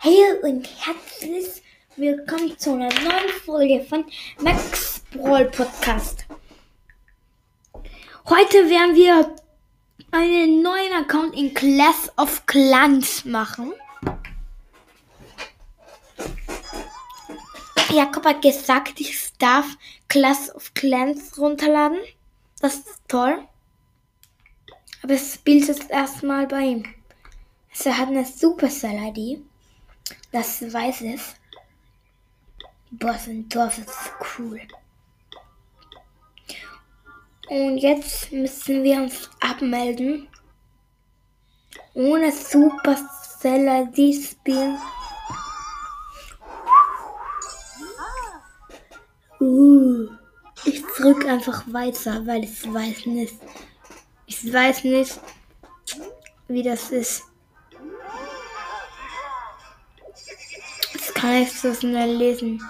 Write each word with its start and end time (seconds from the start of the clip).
Hey 0.00 0.38
und 0.44 0.68
herzlich 0.86 1.60
willkommen 1.96 2.56
zu 2.56 2.72
einer 2.72 2.88
neuen 2.88 3.30
Folge 3.44 3.84
von 3.84 4.04
Max 4.40 5.02
Brawl 5.10 5.46
Podcast. 5.46 6.24
Heute 8.28 8.70
werden 8.70 8.94
wir 8.94 9.34
einen 10.12 10.62
neuen 10.62 10.92
Account 10.92 11.34
in 11.34 11.52
Class 11.52 12.12
of 12.16 12.46
Clans 12.46 13.24
machen. 13.24 13.72
Jakob 17.90 18.24
hat 18.24 18.40
gesagt, 18.40 19.00
ich 19.00 19.32
darf 19.40 19.66
Class 20.06 20.54
of 20.54 20.74
Clans 20.74 21.36
runterladen. 21.38 21.98
Das 22.60 22.76
ist 22.76 23.02
toll. 23.08 23.42
Aber 25.02 25.14
das 25.14 25.34
Spiel 25.34 25.68
ist 25.68 25.90
erstmal 25.90 26.46
bei 26.46 26.60
ihm. 26.60 26.84
Also 27.72 27.90
er 27.90 27.98
hat 27.98 28.08
eine 28.10 28.24
Supercell-ID. 28.24 29.42
Das 30.30 30.60
weiß 30.60 31.00
ich. 31.02 31.20
Boah, 32.90 33.18
so 33.18 33.30
ein 33.30 33.48
Dorf 33.48 33.78
ist 33.78 34.12
cool. 34.38 34.60
Und 37.48 37.78
jetzt 37.78 38.30
müssen 38.30 38.82
wir 38.82 39.02
uns 39.02 39.30
abmelden. 39.40 40.28
Ohne 41.94 42.30
Supercell-ID 42.30 44.22
spielen. 44.22 44.78
Uh, 49.40 50.08
ich 50.64 50.82
drück 50.96 51.24
einfach 51.26 51.64
weiter, 51.72 52.26
weil 52.26 52.44
ich 52.44 52.72
weiß 52.72 53.06
nicht. 53.06 53.34
Ich 54.26 54.52
weiß 54.52 54.84
nicht, 54.84 55.18
wie 56.48 56.62
das 56.62 56.90
ist. 56.90 57.22
Kann 61.18 61.42
ich 61.42 61.60
so 61.60 61.74
schnell 61.74 62.16
lesen. 62.16 62.62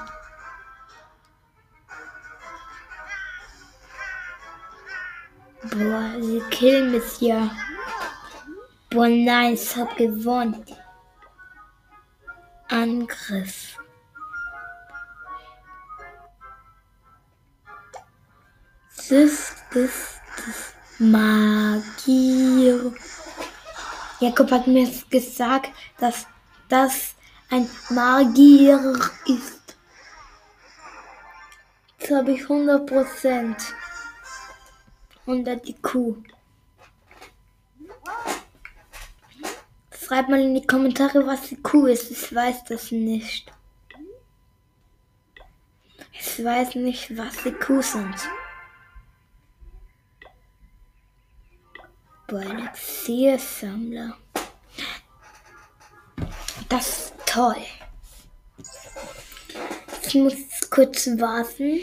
Boah, 5.62 6.14
sie 6.20 6.40
killen 6.50 6.92
mich 6.92 7.20
ja. 7.20 7.50
Boah, 8.90 9.08
nein, 9.08 9.54
ich 9.54 9.76
hab 9.76 9.96
gewonnen. 9.96 10.64
Angriff. 12.68 13.76
Das, 19.10 19.54
das, 19.72 20.20
das. 20.36 20.74
Magier. 21.00 22.92
Jakob 24.18 24.50
hat 24.50 24.66
mir 24.66 24.90
gesagt, 25.10 25.70
dass 25.98 26.26
das 26.68 27.14
ein 27.50 27.68
Magier 27.90 28.94
ist. 29.26 29.76
Jetzt 31.98 32.10
habe 32.10 32.32
ich 32.32 32.42
100 32.42 32.86
Prozent. 32.86 33.74
100 35.26 35.68
IQ. 35.68 36.16
Schreibt 39.90 40.28
mal 40.30 40.40
in 40.40 40.54
die 40.54 40.66
Kommentare, 40.66 41.26
was 41.26 41.52
IQ 41.52 41.86
ist. 41.88 42.10
Ich 42.10 42.34
weiß 42.34 42.64
das 42.64 42.90
nicht. 42.90 43.52
Ich 46.12 46.44
weiß 46.44 46.76
nicht, 46.76 47.16
was 47.16 47.44
IQ 47.44 47.82
sind. 47.82 48.14
Elixiersammler. 52.30 54.16
Das 56.68 56.88
ist 56.88 57.17
toll. 57.38 57.62
Ich 60.06 60.14
muss 60.16 60.34
kurz 60.70 61.06
warten, 61.20 61.82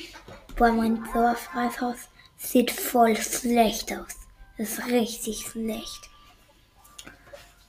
weil 0.58 0.74
mein 0.74 1.02
Dorfreishaus 1.14 2.10
sieht 2.36 2.72
voll 2.72 3.16
schlecht 3.16 3.94
aus. 3.94 4.18
Das 4.58 4.72
ist 4.72 4.88
richtig 4.88 5.48
schlecht. 5.48 6.10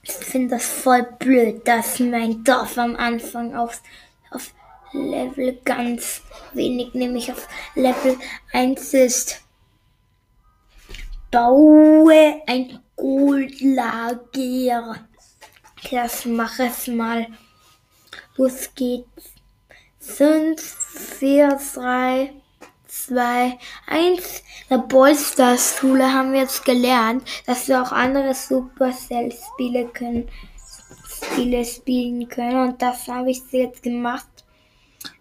Ich 0.02 0.12
finde 0.12 0.56
das 0.56 0.66
voll 0.66 1.04
blöd, 1.18 1.66
dass 1.66 2.00
mein 2.00 2.42
Dorf 2.42 2.76
am 2.76 2.96
Anfang 2.96 3.54
auf, 3.54 3.80
auf 4.30 4.52
Level 4.92 5.56
ganz 5.64 6.22
wenig, 6.54 6.92
nämlich 6.94 7.30
auf 7.30 7.46
Level 7.76 8.18
1 8.52 8.94
ist 8.94 9.42
baue 11.30 12.42
ein 12.46 12.80
Goldlager. 12.96 14.26
Das 15.90 16.24
mache 16.24 16.64
ich 16.66 16.88
mal. 16.88 17.28
Los 18.36 18.70
geht's. 18.74 19.32
5, 19.98 20.60
4, 20.60 21.58
3, 21.74 22.32
2, 22.86 23.58
1. 23.86 24.42
Der 24.70 24.78
Ballstars 24.78 25.76
Schule 25.78 26.12
haben 26.12 26.32
wir 26.32 26.40
jetzt 26.40 26.64
gelernt, 26.64 27.26
dass 27.46 27.66
wir 27.68 27.82
auch 27.82 27.92
andere 27.92 28.34
Supercell-Spiele 28.34 29.86
können, 29.88 30.28
Spiele 31.08 31.64
spielen 31.64 32.28
können. 32.28 32.68
Und 32.68 32.82
das 32.82 33.08
habe 33.08 33.30
ich 33.30 33.42
jetzt 33.50 33.82
gemacht. 33.82 34.28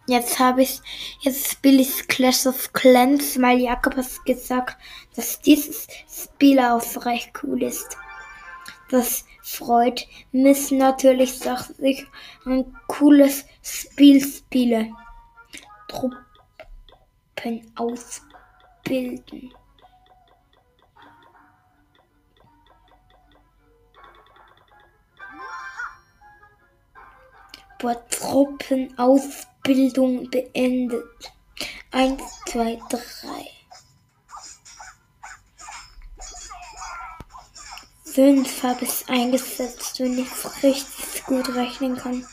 Jetzt 0.08 0.38
habe 0.38 0.62
ich, 0.62 0.82
jetzt 1.22 1.52
spiele 1.52 1.82
ich 1.82 2.08
Clash 2.08 2.46
of 2.46 2.74
Clans, 2.74 3.42
weil 3.42 3.60
Jakob 3.60 3.96
hat 3.96 4.26
gesagt, 4.26 4.78
dass 5.16 5.40
dieses 5.40 5.88
Spiel 6.08 6.60
auch 6.60 7.06
recht 7.06 7.32
cool 7.44 7.64
ist. 7.64 7.98
Das 8.90 9.26
freut 9.42 10.08
mich 10.32 10.72
natürlich, 10.72 11.40
dass 11.40 11.74
ich 11.80 12.06
ein 12.46 12.76
cooles 12.88 13.46
Spiel 13.62 14.24
spiele. 14.24 14.92
Truppen 15.88 17.72
ausbilden. 17.76 19.54
Boah, 27.80 28.10
Truppen 28.10 28.98
ausbilden. 28.98 29.56
Bildung 29.66 30.30
beendet. 30.30 31.34
Eins, 31.92 32.22
zwei, 32.46 32.80
drei. 32.88 33.55
Fünf 38.16 38.64
habe 38.64 38.86
ich 38.86 39.10
eingesetzt, 39.10 40.00
wenn 40.00 40.18
ich 40.18 40.30
richtig 40.64 41.26
gut 41.26 41.54
rechnen 41.54 41.98
kann. 41.98 42.26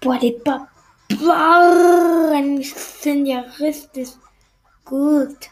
Boah, 0.00 0.18
die 0.18 0.36
Barbaren 1.08 2.64
sind 2.64 3.26
ja 3.26 3.44
richtig 3.60 4.08
gut. 4.84 5.50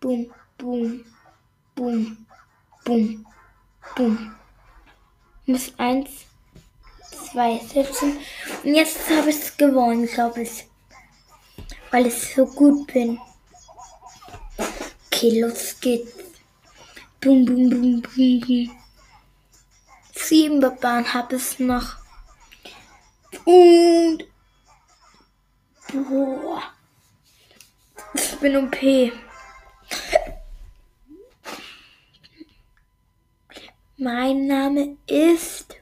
Boom, 0.00 0.34
boom, 0.58 1.04
boom, 1.76 2.26
boom, 2.84 3.24
boom. 3.94 4.34
Muss 5.46 5.72
eins 5.78 6.10
zwei 7.30 7.60
setzen. 7.72 8.18
Und 8.64 8.74
jetzt 8.74 9.08
habe 9.10 9.30
ich 9.30 9.36
es 9.36 9.56
gewonnen, 9.56 10.08
glaube 10.08 10.42
ich. 10.42 10.66
Weil 11.92 12.08
ich 12.08 12.34
so 12.34 12.46
gut 12.46 12.92
bin. 12.92 13.16
Okay, 15.06 15.40
los 15.40 15.78
geht's. 15.80 16.19
Bum, 17.22 17.44
bum, 17.44 17.68
bum, 17.68 18.00
bum, 18.00 18.40
bum. 18.40 18.80
Sieben 20.14 20.58
Barbaren 20.58 21.12
habe 21.12 21.36
ich 21.36 21.58
noch. 21.58 21.96
Und. 23.44 24.24
Boah. 25.92 26.62
Ich 28.14 28.38
bin 28.38 28.56
OP. 28.56 29.12
Mein 33.98 34.46
Name 34.46 34.96
ist 35.06 35.76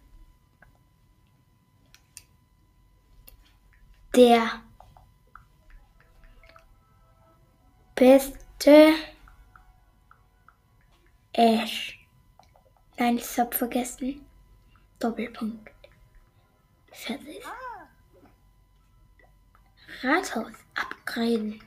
der 4.16 4.60
beste 7.94 8.94
Ash. 11.38 11.96
Nein, 12.96 13.18
ich 13.18 13.38
hab 13.38 13.54
vergessen. 13.54 14.26
Doppelpunkt. 14.98 15.70
Fertig. 16.90 17.44
Rathaus 20.02 20.52
upgraden. 20.74 21.62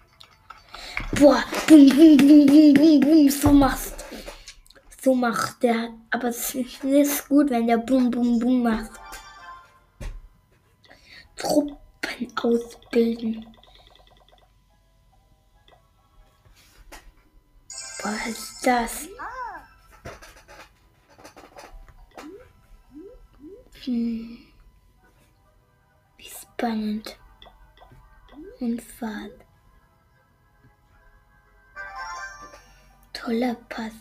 Boah, 1.13 1.45
bum, 1.69 1.87
bum, 1.87 2.17
bum, 2.17 2.45
bum, 2.47 2.73
bum, 2.73 2.99
bum, 2.99 3.29
so 3.29 3.53
machst. 3.53 4.03
So 5.01 5.15
macht 5.15 5.63
der. 5.63 5.93
Aber 6.09 6.27
es 6.27 6.53
ist 6.53 6.83
nicht 6.83 7.29
gut, 7.29 7.49
wenn 7.49 7.67
der 7.67 7.77
bum, 7.77 8.11
bum, 8.11 8.39
bum 8.39 8.63
macht. 8.63 8.91
Trupp 11.37 11.77
ausbilden. 12.43 13.47
Was 18.03 18.27
ist 18.27 18.67
das? 18.67 19.07
Hm. 23.83 24.37
Wie 26.17 26.29
spannend. 26.29 27.17
Und 28.59 28.79
Fahrt. 28.79 29.31
Toller 33.11 33.55
Pass. 33.69 33.93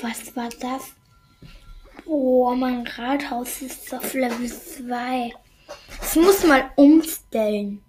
Was 0.00 0.36
war 0.36 0.48
das? 0.60 0.92
Oh, 2.06 2.54
mein 2.54 2.86
Rathaus 2.86 3.60
ist 3.60 3.92
auf 3.92 4.14
Level 4.14 4.46
2. 4.46 5.34
Das 5.98 6.14
muss 6.14 6.44
mal 6.44 6.70
umstellen. 6.76 7.82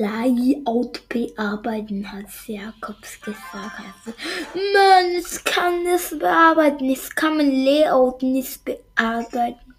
Layout 0.00 1.06
bearbeiten, 1.10 2.10
hat 2.10 2.24
Jakobs 2.46 3.20
gesagt. 3.20 3.44
Also, 3.52 4.16
Mann, 4.54 5.10
ich 5.18 5.44
kann 5.44 5.86
es 5.86 6.18
bearbeiten. 6.18 6.86
Ich 6.86 7.14
kann 7.14 7.36
mein 7.36 7.50
Layout 7.50 8.22
nicht 8.22 8.64
bearbeiten. 8.64 9.74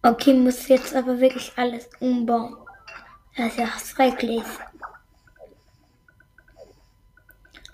Okay, 0.00 0.34
muss 0.34 0.68
jetzt 0.68 0.94
aber 0.94 1.18
wirklich 1.18 1.52
alles 1.56 1.88
umbauen. 1.98 2.56
Das 3.36 3.48
ist 3.48 3.58
ja 3.58 3.68
schrecklich. 3.84 4.44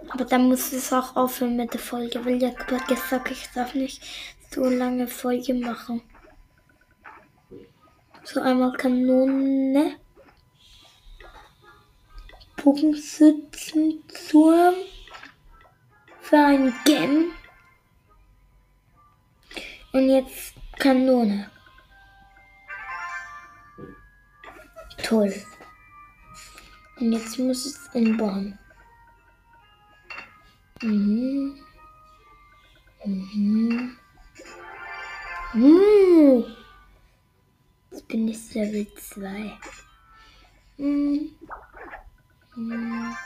Aber 0.08 0.25
dann 0.25 0.48
muss 0.48 0.72
es 0.72 0.90
auch 0.90 1.16
aufhören 1.16 1.56
mit 1.56 1.75
der 1.75 1.80
Folge, 1.80 2.25
weil 2.25 2.40
Jakob 2.42 2.80
hat 2.80 2.88
gesagt, 2.88 3.30
ich 3.30 3.46
darf 3.54 3.75
nicht 3.75 4.02
so 4.50 4.64
lange 4.64 5.06
Folge 5.06 5.52
machen. 5.52 6.00
So 8.30 8.42
einmal 8.42 8.72
Kanone. 8.72 9.96
Bogenschützenturm. 12.62 14.75
Für 16.20 16.36
ein 16.36 16.75
Gem. 16.84 17.30
Und 19.92 20.10
jetzt 20.10 20.52
Kanone. 20.78 21.50
Toll. 25.02 25.32
Und 27.00 27.12
jetzt 27.12 27.38
muss 27.38 27.64
es 27.64 27.88
inbauen. 27.94 28.58
Mhm. 30.82 31.58
Mhm. 33.06 33.96
Mhm. 35.54 35.98
Ich 38.38 38.55
Level 38.55 38.87
2. 38.94 39.58
Mhm. 40.76 41.35
Mhm. 42.55 43.17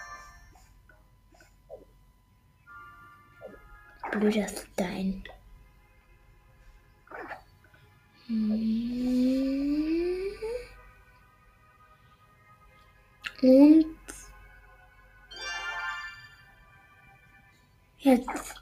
Blöder 4.10 4.48
Stein. 4.48 5.22
Mhm. 8.26 10.32
Und 13.42 13.96
jetzt. 17.98 18.54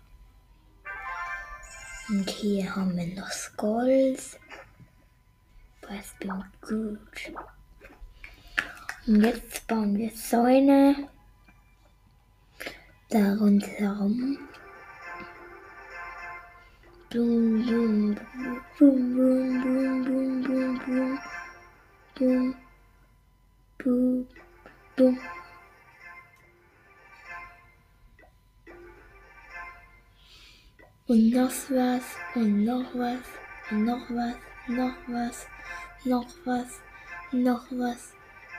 Und 2.08 2.28
hier 2.28 2.74
haben 2.74 2.96
wir 2.96 3.06
noch 3.06 3.30
Skulls. 3.30 4.36
Was 5.90 6.14
bin 6.20 6.44
gut. 6.60 7.32
Und 9.08 9.24
jetzt 9.24 9.66
bauen 9.66 9.96
wir 9.98 10.10
Säune. 10.10 11.08
Da 13.08 13.34
rundherum. 13.34 14.38
Boom, 17.10 17.66
boom, 17.66 18.14
boom, 18.78 19.16
boom, 19.16 19.62
boom, 19.64 20.04
boom, 20.04 20.44
boom, 20.44 20.78
boom, 20.86 21.18
boom, 22.14 22.54
boom, 23.78 24.28
boom. 24.94 25.18
Und 31.08 31.30
noch 31.30 31.50
was, 31.70 32.04
und 32.36 32.64
noch 32.64 32.94
was, 32.94 33.18
und 33.72 33.84
noch 33.84 34.08
was, 34.10 34.36
noch 34.66 34.94
was, 35.06 35.46
noch 36.04 36.26
was, 36.44 36.80
noch 37.32 37.64
was, 37.70 38.12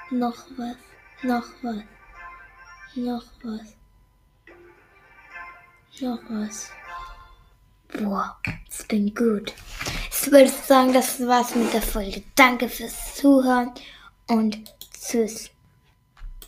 noch 0.09 0.38
was, 0.57 0.75
noch 1.21 1.45
was, 1.62 1.83
noch 2.95 3.24
was, 3.44 3.75
noch 6.00 6.19
was. 6.30 6.71
Boah, 7.94 8.38
das 8.68 8.83
bin 8.83 9.13
gut. 9.13 9.53
Ich 10.09 10.31
würde 10.31 10.50
sagen, 10.50 10.94
das 10.94 11.25
war's 11.25 11.56
mit 11.56 11.74
der 11.74 11.81
Folge. 11.81 12.24
Danke 12.36 12.69
fürs 12.69 13.15
Zuhören 13.15 13.71
und 14.27 14.74
tschüss. 14.94 15.50